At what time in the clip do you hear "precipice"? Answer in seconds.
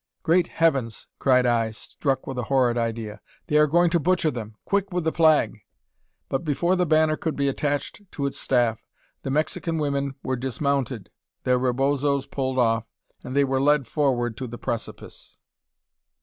14.57-15.37